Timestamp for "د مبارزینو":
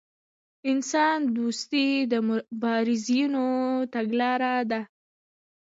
2.11-3.47